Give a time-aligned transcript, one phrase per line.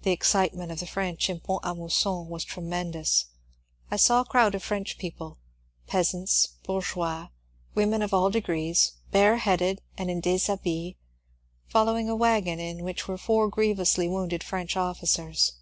[0.00, 3.26] The excitement of the French in Pont a Mousson was tre mendous.
[3.90, 5.36] I saw a crowd of French people—
[5.86, 7.28] peasants, bour geois,
[7.74, 10.94] women of all degrees, bareheaded and in dishabille—
[11.68, 15.52] following a wagon in which were four grievously wounded French officers.